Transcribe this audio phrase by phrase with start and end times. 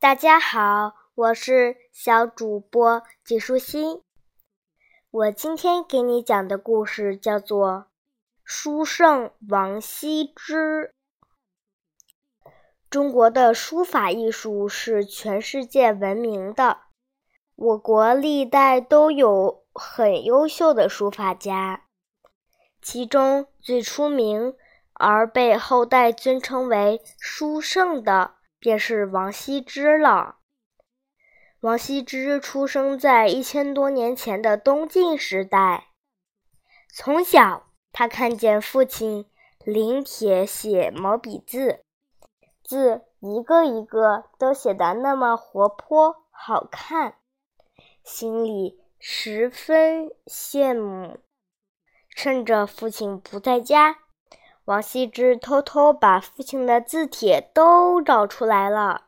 [0.00, 4.00] 大家好，我是小主播季舒心。
[5.10, 7.70] 我今天给你讲的故事叫做
[8.42, 10.94] 《书圣王羲之》。
[12.88, 16.78] 中国的书法艺术是全世界闻名的，
[17.54, 21.84] 我国历代都有很优秀的书法家，
[22.80, 24.56] 其中最出名
[24.94, 28.39] 而被后代尊称为书圣的。
[28.60, 30.36] 便是王羲之了。
[31.60, 35.88] 王羲之出生在一千多年前的东晋时代。
[36.92, 39.28] 从小，他看见父亲
[39.64, 41.84] 临帖写毛笔字，
[42.62, 47.16] 字一个一个都写得那么活泼好看，
[48.02, 51.18] 心里十分羡慕。
[52.16, 53.98] 趁着父亲不在家。
[54.70, 59.06] 王羲之偷偷把父亲的字帖都找出来了，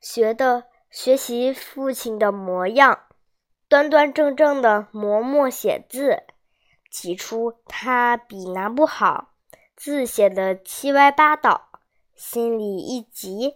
[0.00, 3.00] 学的学习父亲的模样，
[3.68, 6.22] 端端正正的磨墨写字。
[6.88, 9.32] 起初他笔拿不好，
[9.74, 11.62] 字写的七歪八倒，
[12.14, 13.54] 心里一急，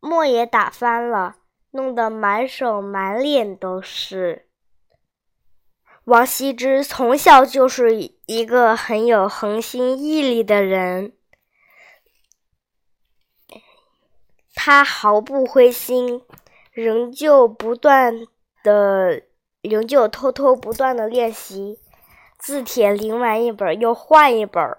[0.00, 1.36] 墨也打翻了，
[1.70, 4.48] 弄得满手满脸都是。
[6.04, 11.12] 王羲之从小就是一个很有恒心毅力的人，
[14.52, 16.22] 他毫不灰心，
[16.72, 18.26] 仍旧不断
[18.64, 19.22] 的，
[19.60, 21.78] 仍旧偷偷不断的练习，
[22.36, 24.76] 字帖临完一本又换一本，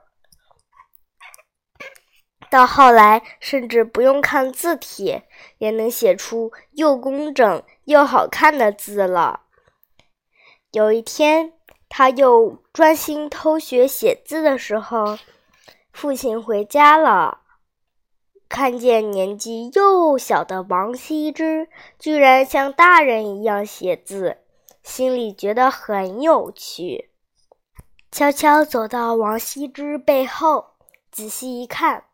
[2.49, 5.25] 到后来甚至不用看字帖，
[5.57, 9.39] 也能写出又工整又好看的字了。
[10.73, 11.53] 有一天，
[11.87, 15.19] 他又专心偷学写字的时候，
[15.91, 17.41] 父亲回家了，
[18.49, 24.37] 看见年纪幼小的王羲之居然像大人一样写字，
[24.81, 27.11] 心里觉得很有趣，
[28.11, 30.71] 悄悄走到王羲之背后，
[31.11, 32.05] 仔细一看，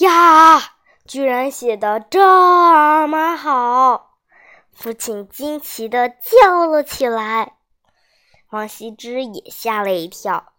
[0.00, 0.60] 呀，
[1.06, 4.18] 居然写的这么好！
[4.70, 7.55] 父亲惊奇地叫了起来。
[8.50, 10.52] 王羲之也吓了一跳，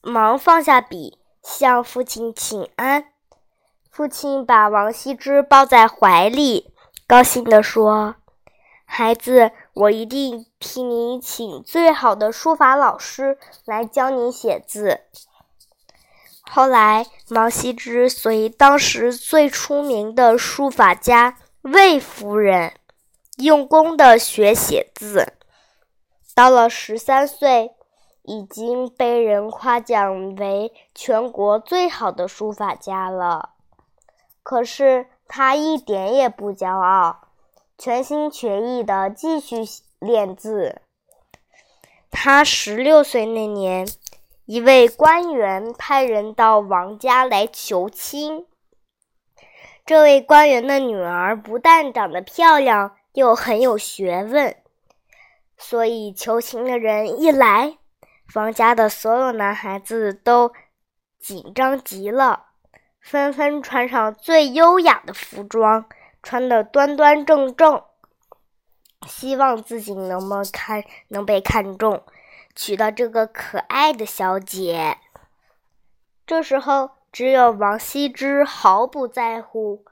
[0.00, 3.06] 忙放下笔，向父亲请安。
[3.90, 6.72] 父亲把王羲之抱在怀里，
[7.06, 8.14] 高兴地说
[8.86, 15.00] ：“孩子，我一定替你请最好的书法老师来教你写字。”
[16.48, 22.74] 后来，王羲之随当时最出名的书法家魏夫人，
[23.38, 25.32] 用功地学写字。
[26.36, 27.74] 到了十三岁，
[28.22, 33.54] 已经被人夸奖为全国最好的书法家了。
[34.42, 37.28] 可是他一点也不骄傲，
[37.78, 39.64] 全心全意地继续
[39.98, 40.82] 练字。
[42.10, 43.88] 他十六岁那年，
[44.44, 48.46] 一位官员派人到王家来求亲。
[49.86, 54.54] 这位官员的女儿不但长得漂亮，又很有学问。
[55.58, 57.78] 所以，求情的人一来，
[58.34, 60.52] 王家的所有男孩子都
[61.18, 62.46] 紧张极了，
[63.00, 65.86] 纷纷穿上最优雅的服装，
[66.22, 67.82] 穿得端端正正，
[69.06, 72.02] 希望自己能不能看能被看中，
[72.54, 74.98] 娶到这个可爱的小姐。
[76.26, 79.84] 这时候，只有王羲之毫不在乎，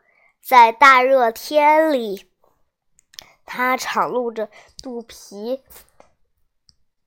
[0.43, 2.29] 在大热天里。
[3.47, 4.49] 他敞露着
[4.83, 5.63] 肚皮，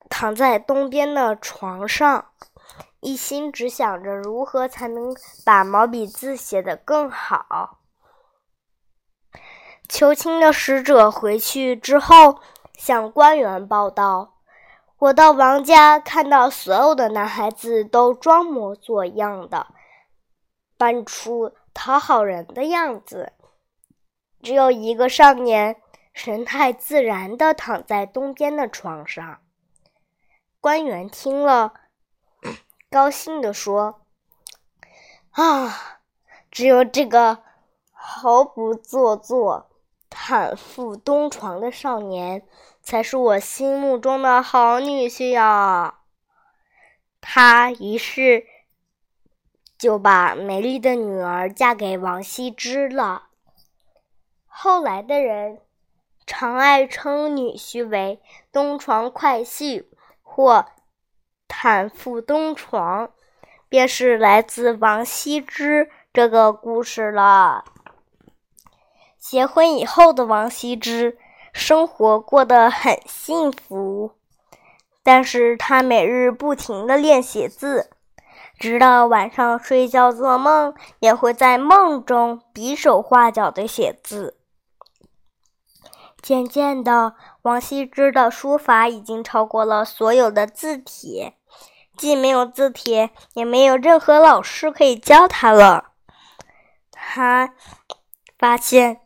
[0.10, 2.32] 躺在东边的床上，
[3.00, 7.80] 一心只想着如何才能把毛笔字写得更好。
[9.90, 12.40] 求亲的使者回去之后，
[12.78, 14.36] 向官员报道
[15.00, 19.68] ：“我到王家，看到所有的男孩子都装模作样的，
[20.78, 23.34] 扮出讨好人的样子，
[24.42, 25.82] 只有一个少年。”
[26.18, 29.40] 神态自然地躺在东边的床上。
[30.60, 31.76] 官员听了，
[32.90, 34.02] 高兴地说
[35.30, 36.00] ：“啊，
[36.50, 37.44] 只有这个
[37.92, 39.70] 毫不做作、
[40.10, 42.48] 坦腹东床的少年，
[42.82, 46.00] 才是我心目中的好女婿呀！”
[47.22, 48.48] 他于是
[49.78, 53.28] 就把美丽的女儿嫁给王羲之了。
[54.48, 55.62] 后来的人。
[56.28, 58.22] 常爱称女婿为
[58.52, 59.86] “东床快婿”
[60.22, 60.66] 或
[61.48, 63.12] “坦腹东床”，
[63.70, 67.64] 便是来自王羲之这个故事了。
[69.18, 71.18] 结婚以后的王羲之
[71.54, 74.12] 生活过得很幸福，
[75.02, 77.90] 但是他每日不停的练写字，
[78.60, 84.37] 直到晚上睡觉做梦，也会在梦中比手画脚的写字。
[86.22, 91.36] 渐渐的，王羲之的书法已经超过了所有的字帖，
[91.96, 95.92] 既没有字帖，也没有任何老师可以教他了。
[96.92, 97.54] 他
[98.38, 99.00] 发现，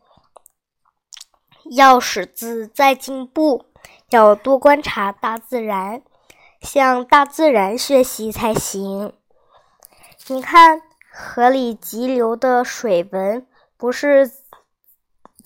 [1.70, 3.66] 要使字再进步，
[4.10, 6.02] 要多观察大自然，
[6.62, 9.14] 向大自然学习才行。
[10.28, 10.82] 你看，
[11.14, 13.46] 河里急流的水纹，
[13.78, 14.32] 不是？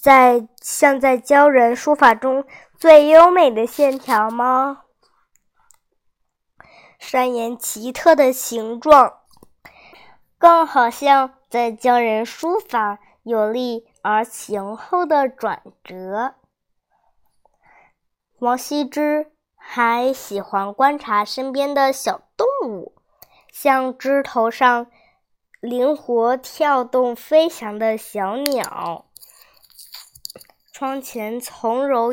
[0.05, 2.45] 在像在教人书法中
[2.77, 4.83] 最优美的线条吗？
[6.99, 9.21] 山岩奇特的形状，
[10.37, 16.35] 更好像在教人书法有力而雄厚的转折。
[18.37, 22.93] 王羲之还喜欢观察身边的小动物，
[23.51, 24.85] 像枝头上
[25.61, 29.04] 灵活跳动、飞翔的小鸟。
[30.77, 32.11] 窗前从容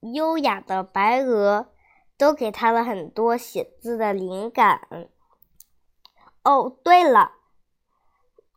[0.00, 1.68] 优雅的白鹅，
[2.18, 5.08] 都给他了很多写字的灵感。
[6.42, 7.34] 哦，对了，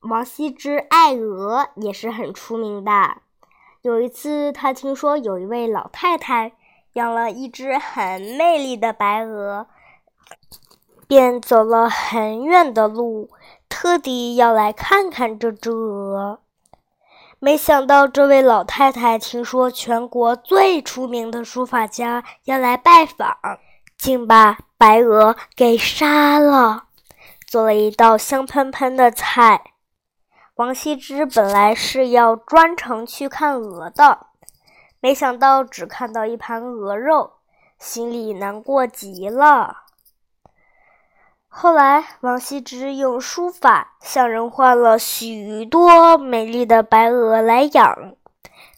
[0.02, 2.92] 王羲之爱鹅也是很出名的。
[3.84, 6.54] 有一次，他听说有一位老太太
[6.94, 9.68] 养了一只很美丽的白鹅，
[11.08, 13.30] 便走了很远的路，
[13.70, 16.40] 特地要来看看这只鹅。
[17.44, 23.36] 没想到，这位老太太听说全国最出名的书法家要来拜访，
[23.98, 26.86] 竟把白鹅给杀了，
[27.46, 29.62] 做了一道香喷喷的菜。
[30.56, 34.28] 王羲之本来是要专程去看鹅的，
[35.02, 37.34] 没想到只看到一盘鹅肉，
[37.78, 39.83] 心里难过极了。
[41.56, 48.16] 后来，王羲之用书法向人换了许多美丽的白鹅来养。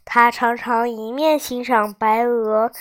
[0.03, 2.73] 他常常一面欣赏白鹅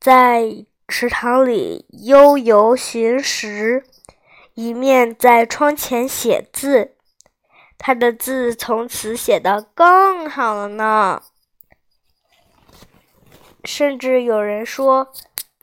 [0.00, 3.84] 在池塘里悠游寻食，
[4.54, 6.94] 一面在窗前写字。
[7.76, 11.20] 他的字从此写得更好了呢。
[13.64, 15.08] 甚至有人说，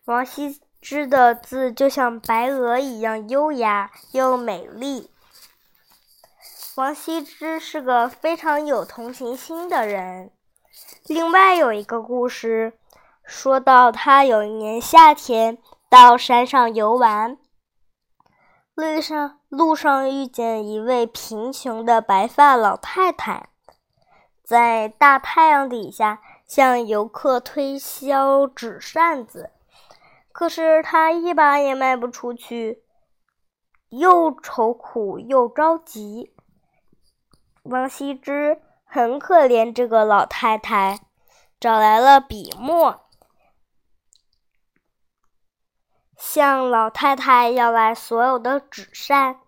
[0.04, 0.60] 王羲。
[0.83, 5.09] 之的字就像白鹅一样优雅又美丽。
[6.75, 10.31] 王羲之是个非常有同情心的人。
[11.07, 12.74] 另外有一个故事，
[13.24, 15.57] 说到他有一年夏天
[15.89, 17.38] 到山上游玩，
[18.75, 23.47] 路上路上遇见一位贫穷的白发老太太，
[24.44, 29.51] 在大太阳底下向游客推销纸扇子。
[30.33, 32.83] 可是他一把也卖不出去，
[33.89, 36.35] 又愁苦又着急。
[37.62, 41.01] 王羲之很可怜这个老太太，
[41.59, 43.06] 找来了笔墨，
[46.18, 49.39] 向老太太要来所有的纸扇，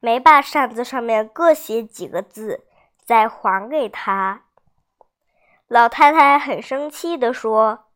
[0.00, 2.66] 每把扇子上面各写几个字，
[3.04, 4.46] 再还给他。
[5.68, 7.91] 老太太很生气地说。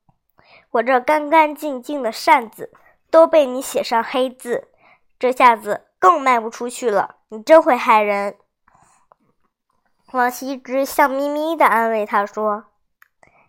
[0.76, 2.71] 我这干干净净的扇子
[3.11, 4.68] 都被你写上黑字，
[5.18, 7.16] 这下子更卖不出去了。
[7.28, 8.37] 你真会害人！
[10.12, 12.64] 王羲之笑眯眯地安慰他说：“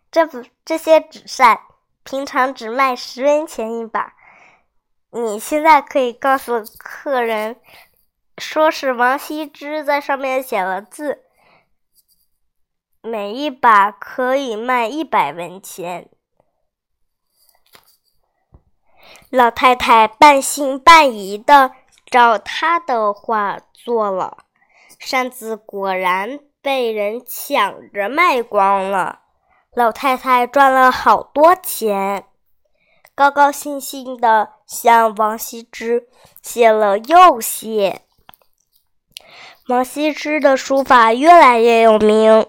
[0.10, 0.26] 这，
[0.64, 1.60] 这些纸扇
[2.04, 4.14] 平常只卖十文钱一把，
[5.12, 7.58] 你现在可以告诉客人，
[8.38, 11.24] 说是王羲之在上面写了字，
[13.02, 16.10] 每一把可以卖一百文钱。”
[19.30, 21.72] 老太太半信半疑的
[22.10, 24.38] 照他的话做了，
[24.98, 29.20] 扇子果然被人抢着卖光了。
[29.74, 32.24] 老太太赚了好多钱，
[33.14, 36.08] 高高兴兴的向王羲之
[36.42, 38.04] 谢了又谢。
[39.68, 42.48] 王羲之的书法越来越有名，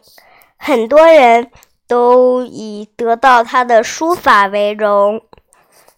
[0.57, 1.51] 很多人
[1.89, 5.21] 都以得到他的书法为荣。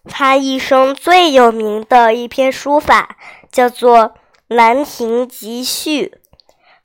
[0.05, 3.17] 他一生最有名的一篇书法
[3.51, 3.99] 叫做
[4.47, 6.05] 《兰亭集序》。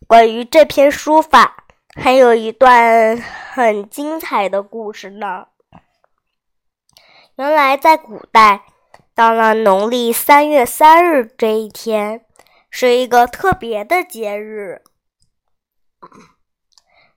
[0.07, 5.47] 关于这篇书法，还有一段很精彩的故事呢。
[7.37, 8.65] 原来，在古代，
[9.15, 12.25] 到了农历三月三日这一天，
[12.71, 14.83] 是一个特别的节日。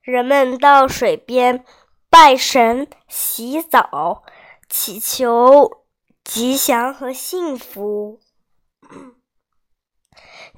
[0.02, 1.64] 人们到水边
[2.10, 4.24] 拜神、洗澡，
[4.68, 5.79] 祈求
[6.30, 8.20] 吉祥和幸福。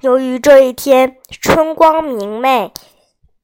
[0.02, 2.74] 由于这一天春光明媚，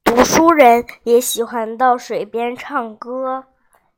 [0.03, 3.45] 读书人也喜欢到水边唱歌、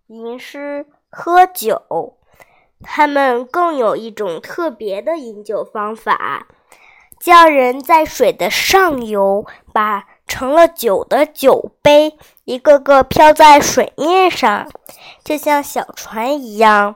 [0.07, 2.17] 吟诗、喝酒。
[2.81, 6.47] 他们更有一种特别的饮酒方法，
[7.19, 14.71] 叫人在水的上游把盛了酒的酒杯一个个漂在水面上，
[15.21, 16.95] 就像小船一样，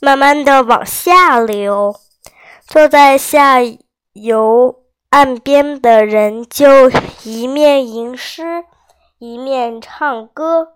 [0.00, 1.94] 慢慢的往下流。
[2.66, 3.58] 坐在下
[4.12, 6.90] 游岸边的人就
[7.24, 8.64] 一面吟诗，
[9.18, 10.68] 一面唱歌。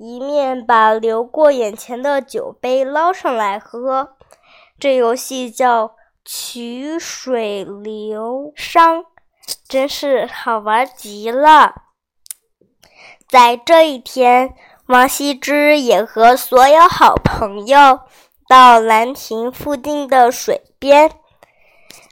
[0.00, 4.10] 一面把流过眼前的酒杯捞上来喝，
[4.78, 9.02] 这游戏叫曲水流觞，
[9.68, 11.74] 真是好玩极了。
[13.28, 14.54] 在这一天，
[14.86, 17.98] 王羲之也和所有好朋友
[18.48, 21.20] 到兰亭附近的水边，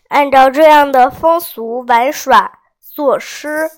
[0.08, 3.70] 按照这样的风俗玩耍作诗。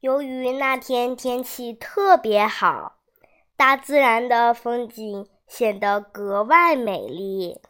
[0.00, 2.98] 由于那天天气特别好，
[3.56, 7.62] 大自然的风景显得格外美丽。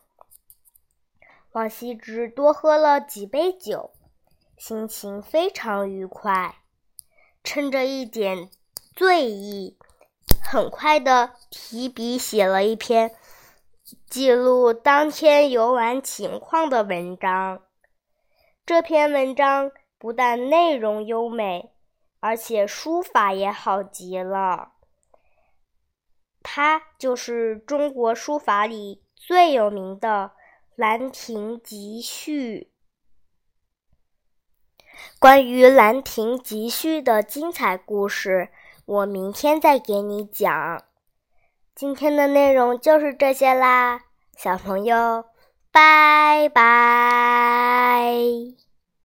[1.53, 3.93] 王羲之多喝了几杯酒，
[4.59, 6.57] 心情非常愉快。
[7.45, 8.51] 趁着一点
[8.97, 9.79] 醉意，
[10.47, 13.15] 很快的提笔写了一篇
[14.07, 17.63] 记录当天游玩情况的文章。
[18.65, 21.71] 这篇文章不但内容优美。
[22.27, 24.73] 而且书法也好极了，
[26.43, 30.33] 它就是中国书法里最有名的
[30.75, 32.71] 《兰亭集序》。
[35.19, 38.49] 关于《兰亭集序》的精彩故事，
[38.87, 40.83] 我明天再给你讲。
[41.75, 44.03] 今天的内容就是这些啦，
[44.37, 45.25] 小朋友，
[45.73, 48.05] 拜拜。